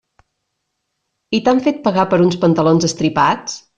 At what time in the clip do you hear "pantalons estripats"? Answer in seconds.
2.47-3.61